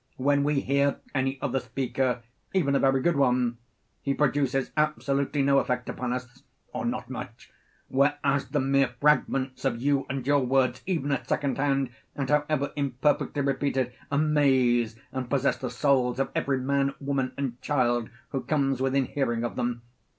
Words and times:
When 0.17 0.43
we 0.43 0.61
hear 0.61 0.99
any 1.13 1.39
other 1.43 1.59
speaker, 1.59 2.23
even 2.55 2.73
a 2.75 2.79
very 2.79 3.01
good 3.03 3.15
one, 3.15 3.59
he 4.01 4.15
produces 4.15 4.71
absolutely 4.75 5.43
no 5.43 5.59
effect 5.59 5.89
upon 5.89 6.11
us, 6.11 6.41
or 6.73 6.87
not 6.87 7.07
much, 7.07 7.51
whereas 7.87 8.47
the 8.47 8.59
mere 8.59 8.95
fragments 8.99 9.63
of 9.63 9.79
you 9.79 10.07
and 10.09 10.25
your 10.25 10.39
words, 10.39 10.81
even 10.87 11.11
at 11.11 11.29
second 11.29 11.59
hand, 11.59 11.91
and 12.15 12.31
however 12.31 12.71
imperfectly 12.75 13.43
repeated, 13.43 13.93
amaze 14.09 14.95
and 15.11 15.29
possess 15.29 15.57
the 15.57 15.69
souls 15.69 16.19
of 16.19 16.31
every 16.33 16.57
man, 16.57 16.95
woman, 16.99 17.33
and 17.37 17.61
child 17.61 18.09
who 18.29 18.41
comes 18.41 18.81
within 18.81 19.05
hearing 19.05 19.43
of 19.43 19.55
them. 19.55 19.83